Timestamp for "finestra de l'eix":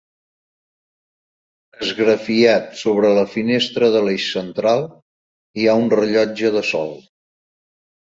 3.33-4.25